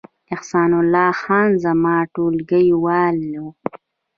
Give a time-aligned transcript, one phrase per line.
[0.33, 3.45] احسان الله خان زما ټولګیوال و